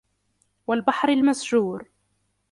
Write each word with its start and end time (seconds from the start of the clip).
والبحر 0.67 1.09
المسجور 1.09 1.87